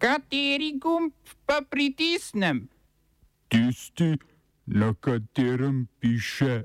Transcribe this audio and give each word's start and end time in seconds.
Kateri 0.00 0.78
gumb 0.80 1.12
pa 1.44 1.60
pritisnem? 1.60 2.68
Tisti, 3.52 4.16
na 4.64 4.94
katerem 4.96 5.88
piše 6.00 6.64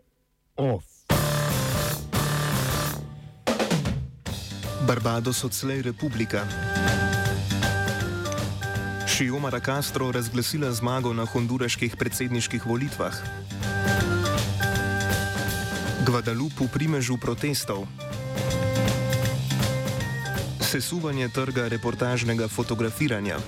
OF. 0.56 0.86
Barbados 4.88 5.44
odslej 5.44 5.82
republika. 5.82 6.48
Šiomara 9.04 9.60
Castro 9.60 10.12
razglasila 10.12 10.72
zmago 10.72 11.12
na 11.14 11.26
honduraških 11.28 12.00
predsedniških 12.00 12.64
volitvah. 12.66 13.20
Guadalupe 16.08 16.64
v 16.64 16.72
primežu 16.72 17.20
protestov. 17.20 17.84
Sesuvanje 20.76 21.32
trga 21.32 21.72
reportažnega 21.72 22.52
fotografiranja. 22.52 23.40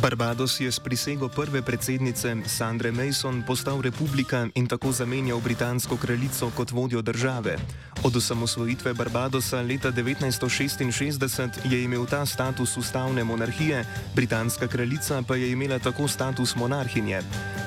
Barbados 0.00 0.60
je 0.60 0.72
s 0.72 0.80
prisego 0.80 1.28
prve 1.28 1.62
predsednice 1.62 2.36
Sandre 2.48 2.92
Mason 2.92 3.44
postal 3.46 3.84
republika 3.84 4.48
in 4.54 4.66
tako 4.66 4.92
zamenjal 4.92 5.40
britansko 5.40 5.96
kraljico 5.96 6.50
kot 6.56 6.70
vodjo 6.70 7.02
države. 7.02 7.56
Od 8.04 8.16
osamosvojitve 8.16 8.94
Barbadosa 8.94 9.60
leta 9.62 9.92
1966 9.92 11.50
je 11.64 11.84
imel 11.84 12.06
ta 12.06 12.26
status 12.26 12.76
ustavne 12.76 13.24
monarhije, 13.24 13.84
britanska 14.14 14.68
kraljica 14.68 15.22
pa 15.28 15.36
je 15.36 15.50
imela 15.50 15.78
tako 15.78 16.08
status 16.08 16.56
monarhinje. 16.56 17.20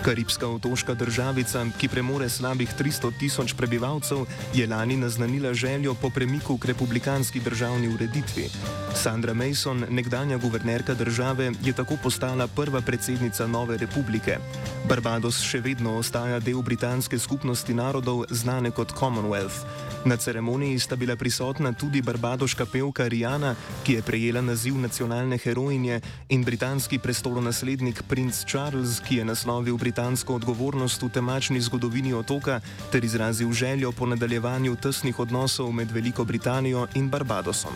Karibska 0.04 0.48
otoška 0.48 0.94
državica, 0.94 1.66
ki 1.80 1.88
premore 1.88 2.30
slabih 2.30 2.70
300 2.80 3.12
tisoč 3.20 3.54
prebivalcev, 3.54 4.26
je 4.54 4.68
lani 4.68 4.98
naznanila 4.98 5.54
željo 5.54 5.94
po 5.94 6.10
premiku 6.10 6.58
k 6.58 6.66
republikanski 6.66 7.40
državni 7.40 7.94
ureditvi. 7.94 8.50
Sandra 8.96 9.34
Mason, 9.34 9.86
nekdanja 9.90 10.38
guvernerka 10.38 10.94
države, 10.94 11.52
je 11.64 11.74
tako 11.74 11.98
postala 12.04 12.48
prva 12.48 12.82
predsednica 12.82 13.48
nove 13.48 13.78
republike. 13.78 14.38
Barbados 14.90 15.42
še 15.42 15.60
vedno 15.60 15.98
ostaja 15.98 16.40
del 16.40 16.62
britanske 16.62 17.20
skupnosti 17.20 17.74
narodov, 17.74 18.26
znane 18.30 18.72
kot 18.72 18.94
Commonwealth. 18.94 19.95
Na 20.06 20.18
ceremoniji 20.18 20.80
sta 20.80 20.96
bila 20.96 21.16
prisotna 21.16 21.74
tudi 21.74 22.02
barbadoška 22.02 22.66
pevka 22.66 23.08
Rihanna, 23.08 23.56
ki 23.84 23.94
je 23.94 24.02
prejela 24.02 24.42
naziv 24.42 24.78
nacionalne 24.78 25.38
herojinje, 25.38 26.02
in 26.30 26.44
britanski 26.44 27.00
prestolonaslednik 27.00 28.04
princ 28.08 28.46
Charles, 28.46 29.00
ki 29.02 29.16
je 29.16 29.26
naslovil 29.26 29.78
britansko 29.78 30.36
odgovornost 30.36 31.02
v 31.02 31.10
temačni 31.10 31.62
zgodovini 31.62 32.14
otoka 32.14 32.60
ter 32.92 33.04
izrazil 33.04 33.52
željo 33.52 33.92
po 33.92 34.06
nadaljevanju 34.06 34.76
tesnih 34.76 35.20
odnosov 35.20 35.72
med 35.72 35.92
Veliko 35.92 36.24
Britanijo 36.24 36.88
in 36.94 37.10
Barbadosom. 37.10 37.74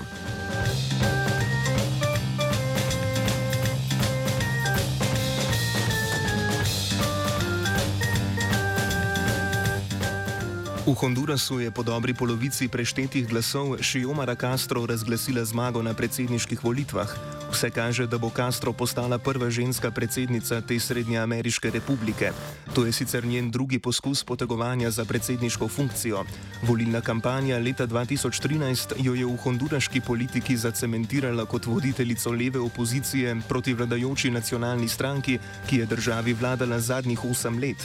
V 10.90 10.98
Hondurasu 10.98 11.62
je 11.62 11.70
po 11.70 11.86
dobri 11.86 12.18
polovici 12.18 12.66
preštetih 12.66 13.30
glasov 13.30 13.78
Šiomara 13.78 14.34
Castro 14.34 14.90
razglasila 14.90 15.46
zmago 15.46 15.86
na 15.86 15.94
predsedniških 15.94 16.66
volitvah. 16.66 17.06
Vse 17.54 17.70
kaže, 17.70 18.08
da 18.10 18.18
bo 18.18 18.34
Castro 18.34 18.74
postala 18.74 19.22
prva 19.22 19.54
ženska 19.54 19.94
predsednica 19.94 20.62
te 20.66 20.80
Srednjeameriške 20.82 21.70
republike. 21.70 22.34
To 22.74 22.90
je 22.90 22.92
sicer 22.92 23.22
njen 23.26 23.52
drugi 23.54 23.78
poskus 23.80 24.24
potegovanja 24.24 24.90
za 24.90 25.06
predsedniško 25.06 25.68
funkcijo. 25.68 26.26
Volilna 26.66 27.02
kampanja 27.02 27.62
leta 27.62 27.86
2013 27.86 28.98
jo 28.98 29.14
je 29.14 29.26
v 29.30 29.38
honduraški 29.38 30.02
politiki 30.02 30.58
zacementirala 30.58 31.46
kot 31.46 31.70
voditeljico 31.70 32.34
leve 32.34 32.60
opozicije 32.60 33.38
proti 33.46 33.74
vladajoči 33.74 34.32
nacionalni 34.32 34.90
stranki, 34.90 35.38
ki 35.70 35.78
je 35.78 35.86
državi 35.86 36.34
vladala 36.34 36.80
zadnjih 36.80 37.26
osem 37.26 37.62
let. 37.62 37.78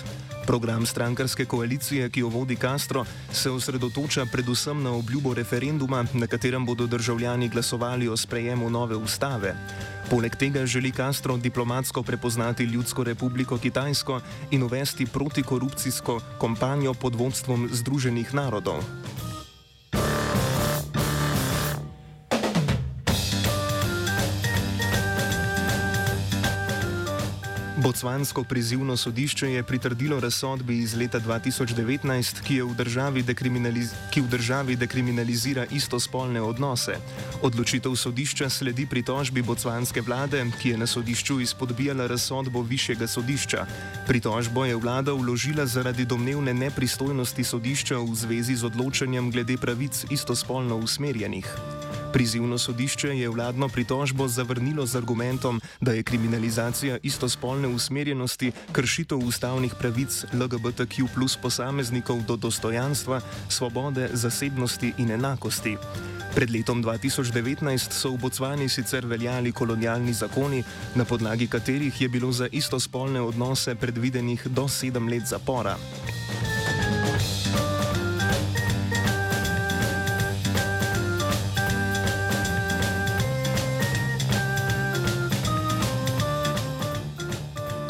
Program 0.47 0.87
strankarske 0.87 1.45
koalicije, 1.45 2.11
ki 2.11 2.21
jo 2.21 2.29
vodi 2.29 2.57
Castro, 2.57 3.05
se 3.33 3.51
osredotoča 3.51 4.27
predvsem 4.33 4.83
na 4.83 4.93
obljubo 4.93 5.35
referenduma, 5.35 6.05
na 6.13 6.27
katerem 6.27 6.67
bodo 6.67 6.87
državljani 6.87 7.49
glasovali 7.49 8.09
o 8.09 8.17
sprejemu 8.17 8.71
nove 8.71 8.97
ustave. 8.97 9.55
Poleg 10.11 10.37
tega 10.37 10.67
želi 10.67 10.91
Castro 10.93 11.37
diplomatsko 11.37 12.03
prepoznati 12.03 12.65
Ljudsko 12.65 13.05
republiko 13.05 13.59
Kitajsko 13.59 14.21
in 14.51 14.63
uvesti 14.63 15.07
protikorupcijsko 15.07 16.21
kampanjo 16.41 16.95
pod 16.95 17.15
vodstvom 17.15 17.69
Združenih 17.73 18.35
narodov. 18.35 18.85
Bocvansko 27.85 28.45
prizivno 28.45 28.97
sodišče 28.97 29.51
je 29.51 29.63
pritrdilo 29.63 30.21
razsodbi 30.21 30.79
iz 30.79 30.95
leta 30.97 31.21
2019, 31.21 32.41
ki, 32.43 32.63
v 32.63 32.73
ki 34.11 34.21
v 34.21 34.29
državi 34.29 34.77
dekriminalizira 34.77 35.67
istospolne 35.71 36.41
odnose. 36.41 36.97
Odločitev 37.43 37.93
sodišča 37.97 38.49
sledi 38.49 38.87
pritožbi 38.87 39.43
bocvanske 39.43 40.01
vlade, 40.01 40.47
ki 40.63 40.69
je 40.69 40.79
na 40.79 40.87
sodišču 40.87 41.41
izpodbijala 41.41 42.07
razsodbo 42.07 42.63
višjega 42.63 43.07
sodišča. 43.07 43.67
Pritožbo 44.09 44.65
je 44.65 44.77
vlada 44.77 45.13
vložila 45.13 45.67
zaradi 45.67 46.09
domnevne 46.09 46.55
nepristojnosti 46.55 47.45
sodišča 47.45 48.01
v 48.01 48.15
zvezi 48.15 48.57
z 48.57 48.65
odločanjem 48.65 49.31
glede 49.31 49.61
pravic 49.61 50.07
istospolno 50.11 50.77
usmerjenih. 50.77 51.84
Prizivno 52.15 52.59
sodišče 52.59 53.09
je 53.09 53.29
vladno 53.29 53.69
pritožbo 53.69 54.29
zavrnilo 54.29 54.87
z 54.87 54.97
argumentom, 54.97 55.61
da 55.81 55.93
je 55.93 56.03
kriminalizacija 56.03 56.99
istospolne 57.03 57.69
usmerjenosti 57.69 58.53
kršitev 58.73 59.19
ustavnih 59.19 59.75
pravic 59.79 60.25
LGBTQ 60.33 61.09
plus 61.15 61.37
posameznikov 61.37 62.23
do 62.23 62.37
dostojanstva, 62.37 63.21
svobode, 63.49 64.09
zasebnosti 64.13 64.93
in 64.99 65.11
enakosti. 65.11 65.77
Pred 66.35 66.51
letom 66.51 66.85
2019 66.85 67.91
so 67.91 68.11
v 68.11 68.19
Bocvani 68.19 68.69
sicer 68.69 69.07
veljali 69.07 69.53
kolonialni 69.53 70.13
zakoni, 70.13 70.63
na 70.95 71.05
podlagi 71.05 71.47
katerih 71.47 72.01
je 72.01 72.09
bilo 72.09 72.33
za 72.33 72.47
istospolne 72.53 73.21
odnose 73.21 73.75
predvidenih 73.75 74.47
do 74.47 74.69
sedem 74.69 75.09
let 75.09 75.27
zapora. 75.27 75.77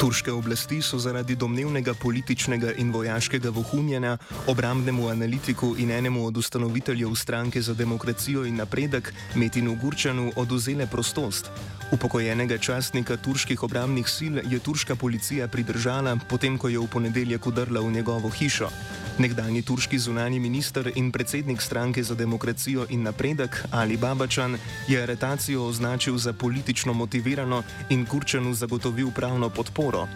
Turške 0.05 0.29
oblasti 0.31 0.83
so 0.85 0.99
zaradi 1.01 1.33
domnevnega 1.33 1.95
političnega 1.97 2.75
in 2.77 2.91
vojaškega 2.93 3.49
vohunjenja 3.49 4.17
obramnemu 4.47 5.07
analitiku 5.09 5.71
in 5.81 5.91
enemu 5.91 6.27
od 6.27 6.37
ustanoviteljev 6.37 7.15
stranke 7.15 7.61
za 7.61 7.73
demokracijo 7.73 8.43
in 8.45 8.55
napredek 8.55 9.13
Metinu 9.35 9.73
Gurčanu 9.81 10.31
oduzele 10.35 10.85
prostost. 10.85 11.49
Upokojenega 11.91 12.57
častnika 12.57 13.17
turških 13.17 13.63
obramnih 13.63 14.05
sil 14.17 14.35
je 14.45 14.59
turška 14.59 14.95
policija 14.95 15.47
pridržala, 15.47 16.17
potem 16.29 16.57
ko 16.57 16.69
je 16.69 16.79
v 16.79 16.87
ponedeljek 16.87 17.47
udrla 17.47 17.81
v 17.81 17.91
njegovo 17.91 18.29
hišo. 18.29 18.69
Nekdani 19.15 19.61
turški 19.61 19.95
zunani 19.99 20.39
minister 20.39 20.91
in 20.95 21.11
predsednik 21.11 21.61
stranke 21.61 22.03
za 22.03 22.15
demokracijo 22.15 22.85
in 22.89 23.03
napredek 23.03 23.63
Ali 23.71 23.97
Babačan 23.97 24.57
je 24.87 25.03
aretacijo 25.03 25.65
označil 25.65 26.17
za 26.17 26.33
politično 26.33 26.93
motivirano 26.93 27.63
in 27.89 28.05
Kurčanu 28.05 28.53
zagotovil 28.53 29.11
pravno 29.11 29.49
podporo. 29.49 30.07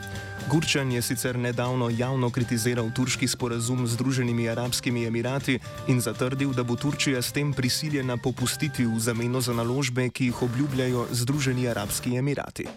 Gurčan 0.51 0.91
je 0.91 1.01
sicer 1.01 1.39
nedavno 1.39 1.89
javno 1.89 2.29
kritiziral 2.29 2.91
turški 2.95 3.27
sporazum 3.27 3.87
z 3.87 3.93
Združenimi 3.93 4.49
arabskimi 4.49 5.05
emirati 5.05 5.59
in 5.87 6.01
zatrdil, 6.01 6.53
da 6.53 6.63
bo 6.63 6.75
Turčija 6.75 7.21
s 7.21 7.31
tem 7.31 7.53
prisiljena 7.53 8.17
popustiti 8.17 8.85
v 8.85 8.99
zameno 8.99 9.41
za 9.41 9.53
naložbe, 9.53 10.09
ki 10.09 10.25
jih 10.25 10.41
obljubljajo 10.41 11.07
Združeni 11.11 11.67
arabski 11.67 12.17
emirati. 12.17 12.67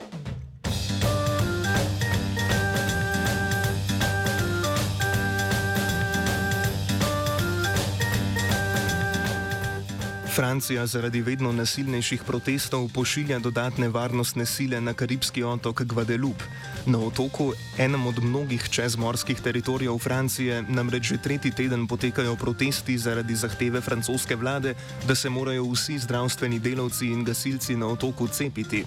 Francija 10.33 10.87
zaradi 10.87 11.21
vedno 11.21 11.51
nasilnejših 11.53 12.23
protestov 12.25 12.87
pošilja 12.95 13.39
dodatne 13.39 13.89
varnostne 13.89 14.47
sile 14.47 14.81
na 14.81 14.95
karibski 14.95 15.43
otok 15.45 15.83
Guadeloupe. 15.83 16.45
Na 16.87 16.99
otoku, 16.99 17.53
enem 17.79 18.07
od 18.07 18.23
mnogih 18.25 18.69
čezmorskih 18.71 19.41
teritorijev 19.41 19.99
Francije, 19.99 20.63
namreč 20.69 21.11
že 21.13 21.19
tretji 21.19 21.53
teden 21.53 21.87
potekajo 21.87 22.37
protesti 22.37 22.99
zaradi 22.99 23.37
zahteve 23.37 23.81
francoske 23.81 24.37
vlade, 24.37 24.75
da 25.09 25.15
se 25.15 25.29
morajo 25.31 25.69
vsi 25.69 25.99
zdravstveni 25.99 26.59
delavci 26.59 27.07
in 27.07 27.25
gasilci 27.25 27.77
na 27.77 27.87
otoku 27.87 28.29
cepiti. 28.29 28.85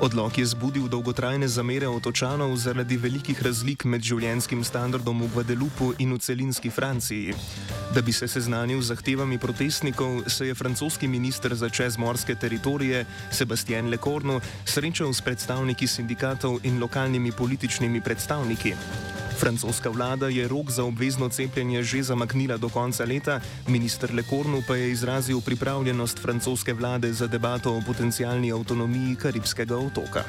Odlog 0.00 0.38
je 0.38 0.44
zbudil 0.46 0.88
dolgotrajne 0.92 1.48
zamere 1.48 1.88
otočanov 1.88 2.52
zaradi 2.56 2.96
velikih 2.96 3.42
razlik 3.42 3.84
med 3.84 4.02
življenskim 4.04 4.64
standardom 4.64 5.22
v 5.22 5.28
Guadeloupu 5.34 5.94
in 5.98 6.12
v 6.12 6.18
celinski 6.18 6.70
Franciji. 6.70 7.32
Da 7.94 8.02
bi 8.02 8.12
se 8.12 8.28
seznanil 8.28 8.82
z 8.82 8.92
zahtevami 8.92 9.38
protestnikov, 9.38 10.28
se 10.28 10.46
je 10.46 10.54
francoski 10.54 11.08
minister 11.08 11.54
za 11.54 11.68
čezmorske 11.68 12.34
teritorije 12.34 13.06
Sebastian 13.30 13.88
Lecornu 13.88 14.40
srečal 14.64 15.14
s 15.14 15.20
predstavniki 15.20 15.86
sindikatov 15.86 16.60
in 16.62 16.80
lokalnimi 16.80 17.32
političnimi 17.32 18.00
predstavniki. 18.00 18.74
Francoska 19.36 19.90
vlada 19.90 20.28
je 20.28 20.48
rok 20.48 20.70
za 20.70 20.84
obvezno 20.84 21.28
cepljenje 21.28 21.82
že 21.82 22.02
zamaknila 22.02 22.56
do 22.56 22.68
konca 22.68 23.04
leta, 23.04 23.40
minister 23.68 24.14
Lekornu 24.14 24.62
pa 24.68 24.76
je 24.76 24.90
izrazil 24.90 25.40
pripravljenost 25.40 26.18
francoske 26.18 26.72
vlade 26.72 27.12
za 27.12 27.26
debato 27.26 27.76
o 27.76 27.82
potencijalni 27.86 28.52
avtonomiji 28.52 29.16
Karibskega 29.16 29.76
otoka. 29.76 30.24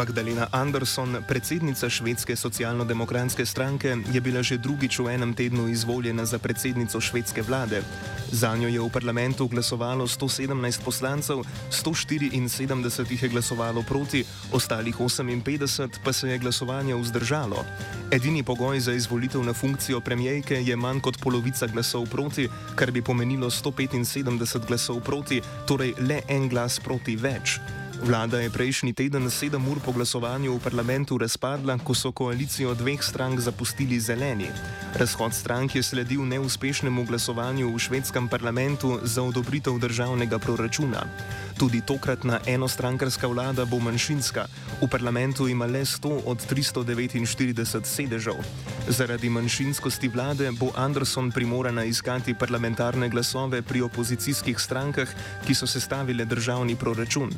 Magdalena 0.00 0.48
Andersson, 0.50 1.20
predsednica 1.28 1.84
švedske 1.92 2.32
socialno-demokratske 2.36 3.44
stranke, 3.44 4.00
je 4.08 4.20
bila 4.24 4.40
že 4.40 4.56
drugič 4.56 4.96
v 4.96 5.12
enem 5.12 5.36
tednu 5.36 5.68
izvoljena 5.68 6.24
za 6.24 6.40
predsednico 6.40 6.96
švedske 6.96 7.44
vlade. 7.44 7.84
Za 8.32 8.56
njo 8.56 8.72
je 8.72 8.80
v 8.80 8.88
parlamentu 8.88 9.44
glasovalo 9.44 10.08
117 10.08 10.80
poslancev, 10.80 11.44
174 11.68 13.10
jih 13.10 13.22
je 13.22 13.28
glasovalo 13.28 13.84
proti, 13.84 14.24
ostalih 14.52 14.96
58 14.96 16.00
pa 16.04 16.12
se 16.12 16.32
je 16.32 16.38
glasovanje 16.38 16.96
vzdržalo. 16.96 17.60
Edini 18.10 18.40
pogoj 18.42 18.80
za 18.80 18.96
izvolitev 18.96 19.44
na 19.44 19.52
funkcijo 19.52 20.00
premijejke 20.00 20.64
je 20.64 20.76
manj 20.76 21.00
kot 21.00 21.20
polovica 21.20 21.66
glasov 21.66 22.08
proti, 22.08 22.48
kar 22.74 22.90
bi 22.90 23.04
pomenilo 23.04 23.50
175 23.50 24.64
glasov 24.64 25.04
proti, 25.04 25.42
torej 25.68 25.92
le 26.00 26.22
en 26.28 26.48
glas 26.48 26.80
proti 26.80 27.20
več. 27.20 27.60
Vlada 28.00 28.40
je 28.40 28.48
prejšnji 28.48 28.96
teden 28.96 29.28
sedem 29.28 29.68
ur 29.68 29.76
po 29.84 29.92
glasovanju 29.92 30.56
v 30.56 30.64
parlamentu 30.64 31.20
razpadla, 31.20 31.76
ko 31.84 31.92
so 31.92 32.08
koalicijo 32.12 32.72
dveh 32.74 32.96
strank 33.04 33.40
zapustili 33.40 34.00
zeleni. 34.00 34.48
Razhod 34.96 35.36
strank 35.36 35.76
je 35.76 35.82
sledil 35.82 36.24
neuspešnemu 36.24 37.04
glasovanju 37.04 37.68
v 37.68 37.76
švedskem 37.78 38.28
parlamentu 38.28 38.96
za 39.04 39.20
odobritev 39.22 39.76
državnega 39.76 40.40
proračuna. 40.40 41.04
Tudi 41.60 41.84
tokratna 41.84 42.40
enostrankarska 42.48 43.28
vlada 43.28 43.68
bo 43.68 43.76
manjšinska. 43.76 44.48
V 44.80 44.88
parlamentu 44.88 45.44
ima 45.44 45.68
le 45.68 45.84
100 45.84 46.24
od 46.24 46.40
349 46.48 47.84
sedežev. 47.84 48.40
Zaradi 48.88 49.28
manjšinskosti 49.28 50.08
vlade 50.08 50.48
bo 50.56 50.72
Anderson 50.72 51.28
primorana 51.30 51.84
iskati 51.84 52.34
parlamentarne 52.34 53.12
glasove 53.12 53.60
pri 53.62 53.84
opozicijskih 53.84 54.56
strankah, 54.56 55.08
ki 55.44 55.54
so 55.54 55.68
sestavile 55.68 56.24
državni 56.24 56.80
proračun. 56.80 57.28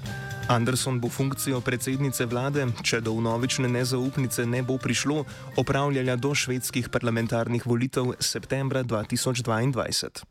Anderson 0.52 1.00
bo 1.00 1.08
funkcijo 1.08 1.60
predsednice 1.64 2.26
vlade, 2.28 2.66
če 2.84 3.00
do 3.00 3.14
novične 3.25 3.70
nezaupnice 3.72 4.44
ne 4.46 4.60
bo 4.62 4.76
prišlo, 4.76 5.25
opravljala 5.56 6.16
do 6.20 6.34
švedskih 6.37 6.90
parlamentarnih 6.93 7.64
volitev 7.66 8.12
septembra 8.20 8.84
2022. 8.84 10.26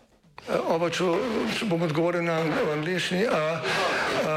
Oba, 0.69 0.89
če, 0.93 1.09
če 1.57 1.69
bom 1.69 1.81
odgovoril 1.89 2.25
na 2.29 2.37
angliški. 2.75 3.25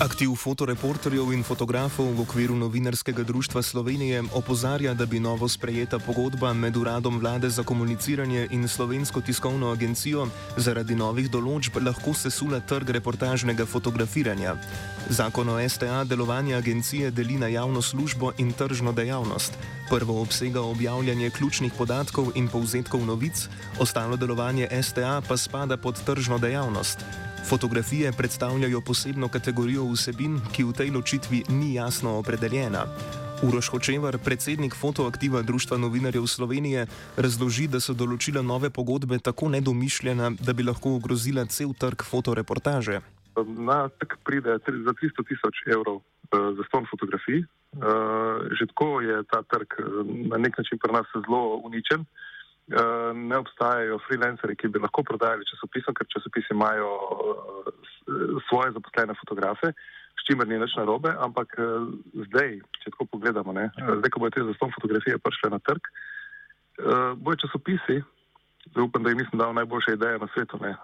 Aktiv 0.00 0.32
fotoreporterjev 0.32 1.28
in 1.36 1.42
fotografov 1.44 2.08
v 2.16 2.24
okviru 2.24 2.56
novinarskega 2.56 3.20
društva 3.20 3.60
Slovenije 3.60 4.22
opozarja, 4.32 4.94
da 4.96 5.04
bi 5.06 5.20
novo 5.20 5.44
sprejeta 5.48 5.98
pogodba 5.98 6.54
med 6.56 6.76
uradom 6.76 7.20
vlade 7.20 7.50
za 7.50 7.62
komuniciranje 7.62 8.48
in 8.50 8.68
slovensko 8.68 9.20
tiskovno 9.20 9.68
agencijo 9.68 10.24
zaradi 10.56 10.96
novih 10.96 11.28
določb 11.28 11.76
lahko 11.84 12.16
sesula 12.16 12.64
trg 12.64 12.96
reportažnega 12.96 13.68
fotografiranja. 13.68 14.56
Zakon 15.12 15.52
o 15.52 15.60
STA 15.68 16.04
delovanje 16.08 16.56
agencije 16.56 17.10
deli 17.12 17.36
na 17.36 17.52
javno 17.52 17.82
službo 17.84 18.32
in 18.38 18.56
tržno 18.56 18.96
dejavnost. 18.96 19.52
Prvo 19.92 20.22
obsega 20.22 20.64
objavljanje 20.64 21.30
ključnih 21.30 21.76
podatkov 21.76 22.32
in 22.40 22.48
povzetkov 22.48 23.04
novic, 23.04 23.48
ostalo 23.76 24.16
delovanje 24.16 24.64
STA 24.80 25.20
pa 25.28 25.36
spada 25.36 25.76
pod 25.76 26.00
tržno 26.08 26.38
dejavnost. 26.38 27.04
Fotografije 27.48 28.12
predstavljajo 28.12 28.80
posebno 28.80 29.28
kategorijo 29.28 29.84
vsebin, 29.92 30.40
ki 30.52 30.64
v 30.64 30.72
tej 30.72 30.90
ločitvi 30.90 31.42
ni 31.48 31.74
jasno 31.74 32.18
opredeljena. 32.18 32.84
Uroš 33.42 33.68
Hočevar, 33.68 34.18
predsednik 34.24 34.74
fotoaktiva 34.74 35.42
Društva 35.42 35.78
novinarjev 35.78 36.26
Slovenije, 36.26 36.86
razloži, 37.16 37.66
da 37.68 37.80
so 37.80 37.94
določila 37.96 38.42
nove 38.42 38.70
pogodbe 38.70 39.18
tako 39.18 39.48
nedomišljena, 39.48 40.30
da 40.46 40.52
bi 40.52 40.66
lahko 40.66 40.94
ogrozila 41.00 41.46
cel 41.46 41.72
trg 41.72 42.04
fotoreportaže. 42.04 43.00
Na 43.56 43.88
trg 43.88 44.18
pride 44.24 44.58
za 44.84 44.92
300 44.92 45.26
tisoč 45.28 45.64
evrov 45.72 46.02
uh, 46.02 46.52
za 46.56 46.68
ston 46.68 46.86
fotografij. 46.90 47.46
Uh, 47.70 48.50
že 48.58 48.66
tako 48.66 49.00
je 49.00 49.22
ta 49.30 49.42
trg 49.42 49.78
uh, 49.78 50.04
na 50.30 50.36
nek 50.36 50.58
način 50.58 50.78
pri 50.78 50.92
nas 50.92 51.06
zelo 51.14 51.62
uničen. 51.64 52.04
Eh, 52.70 53.12
ne 53.14 53.38
obstajajo 53.38 53.96
freelanceri, 54.06 54.54
ki 54.54 54.68
bi 54.70 54.78
lahko 54.78 55.02
prodajali 55.02 55.46
časopise, 55.48 55.90
ker 55.90 56.06
časopisi 56.06 56.54
imajo 56.54 56.90
eh, 56.94 58.36
svoje 58.46 58.70
zaposlene 58.76 59.16
fotografe, 59.18 59.72
s 60.14 60.26
čimer 60.28 60.46
ni 60.46 60.58
nič 60.60 60.76
narobe, 60.78 61.10
ampak 61.18 61.56
eh, 61.58 61.66
zdaj, 62.28 62.54
če 62.78 62.94
tako 62.94 63.08
pogledamo, 63.16 63.56
ne, 63.58 63.66
zdaj, 63.74 64.14
ko 64.14 64.22
bojo 64.22 64.36
te 64.36 64.46
zaston 64.52 64.70
fotografije 64.78 65.18
prišle 65.18 65.50
na 65.50 65.58
trg, 65.66 65.90
bojo 67.18 67.42
časopisi, 67.42 67.98
zdaj 68.70 68.86
upam, 68.86 69.02
da 69.02 69.10
jim 69.10 69.24
nisem 69.24 69.42
dal 69.42 69.50
najboljše 69.58 69.98
ideje 69.98 70.22
na 70.22 70.30
svetu, 70.30 70.62
ne, 70.62 70.76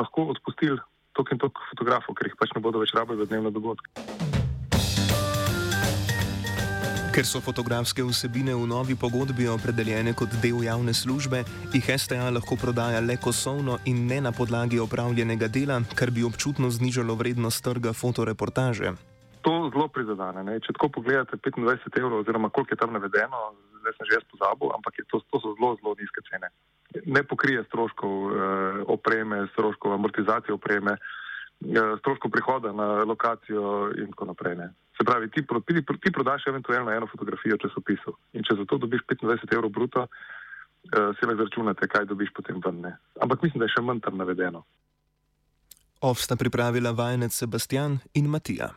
lahko 0.00 0.30
odpustili 0.32 0.80
tok 1.12 1.36
in 1.36 1.44
tok 1.44 1.60
fotografov, 1.74 2.16
ker 2.16 2.32
jih 2.32 2.40
pač 2.40 2.56
ne 2.56 2.64
bodo 2.64 2.80
več 2.80 2.96
rabili 2.96 3.20
za 3.20 3.28
dnevne 3.28 3.52
dogodke. 3.52 4.37
Ker 7.18 7.26
so 7.26 7.40
fotografske 7.42 7.98
vsebine 8.06 8.54
v 8.54 8.62
novi 8.70 8.94
pogodbi 8.94 9.48
opredeljene 9.50 10.12
kot 10.14 10.30
del 10.38 10.60
javne 10.62 10.92
službe, 10.94 11.40
jih 11.74 11.88
STA 11.98 12.28
lahko 12.30 12.54
prodaja 12.54 13.00
le 13.02 13.16
kosovno 13.18 13.80
in 13.90 14.04
ne 14.06 14.20
na 14.22 14.30
podlagi 14.30 14.78
opravljenega 14.78 15.48
dela, 15.50 15.80
kar 15.98 16.14
bi 16.14 16.22
občutno 16.22 16.70
znižalo 16.70 17.18
vrednost 17.18 17.64
trga 17.66 17.90
fotoreportaže. 17.90 18.94
To 19.42 19.56
zelo 19.74 19.88
prizadene. 19.90 20.46
Ne? 20.46 20.62
Če 20.62 20.78
tako 20.78 20.92
pogledate 21.00 21.42
25 21.42 21.98
evrov, 21.98 22.22
oziroma 22.22 22.54
koliko 22.54 22.78
je 22.78 22.82
tam 22.86 22.94
navedeno, 22.94 23.50
zdaj 23.82 23.98
sem 23.98 24.06
že 24.06 24.18
jaz 24.20 24.26
pozabil, 24.30 24.70
ampak 24.78 25.02
to, 25.10 25.18
to 25.18 25.42
so 25.42 25.58
zelo, 25.58 25.74
zelo 25.82 25.98
nizke 25.98 26.22
cene. 26.30 26.54
Ne 27.02 27.26
pokrije 27.26 27.66
stroškov 27.66 28.14
eh, 28.14 28.82
opreme, 28.94 29.42
stroškov 29.58 29.98
amortizacije 29.98 30.54
opreme, 30.54 30.94
eh, 30.94 31.17
stroškov 31.98 32.30
prihoda 32.30 32.72
na 32.72 33.02
lokacijo 33.04 33.90
in 33.98 34.10
tako 34.14 34.24
naprej. 34.24 34.56
Ne? 34.56 34.68
Se 34.98 35.04
pravi, 35.04 35.30
ti, 35.30 35.42
ti, 35.42 35.82
ti 36.02 36.12
prodaš 36.12 36.46
eventualno 36.46 36.90
eno 36.90 37.06
fotografijo 37.06 37.56
časopisov 37.56 38.14
in 38.32 38.42
če 38.46 38.54
za 38.58 38.64
to 38.64 38.78
dobiš 38.78 39.02
25 39.10 39.54
evrov 39.54 39.70
bruto, 39.70 40.06
uh, 40.06 41.14
si 41.18 41.26
le 41.26 41.36
zračunate, 41.36 41.88
kaj 41.88 42.06
dobiš 42.06 42.30
potem 42.34 42.60
ven. 42.64 42.80
Ne. 42.80 42.96
Ampak 43.20 43.42
mislim, 43.42 43.58
da 43.58 43.66
je 43.66 43.74
še 43.76 43.82
manj 43.82 44.02
tam 44.06 44.18
navedeno. 44.18 44.64
Ovsta 46.00 46.36
pripravila 46.36 46.94
vajenec 46.94 47.34
Sebastian 47.34 47.98
in 48.14 48.30
Matija. 48.30 48.70